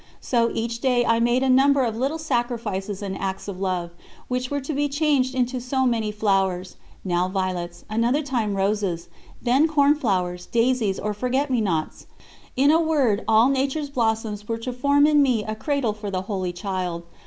[0.19, 3.91] So, each day I made a number of little sacrifices and acts of love,
[4.29, 9.09] which were to be changed into so many flowers: now violets, another time roses,
[9.43, 12.07] then cornflowers, daisies, or forget me nots
[12.55, 16.23] in a word, all nature's blossoms were to form in me a cradle for the
[16.23, 17.03] Holy Child.